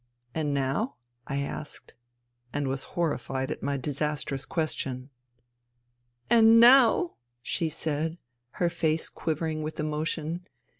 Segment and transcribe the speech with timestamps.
[0.33, 0.95] "And now?"
[1.27, 1.93] I asked,
[2.51, 5.11] and was horrified at my disastrous question."
[6.31, 8.17] And now," she said,
[8.53, 10.47] her face quivering with emotion